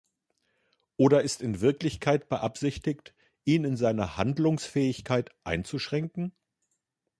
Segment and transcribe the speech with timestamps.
[0.97, 3.13] Oder ist in Wirklichkeit beabsichtigt,
[3.45, 6.33] ihn in seiner Handlungsfähigkeit einzuschränken?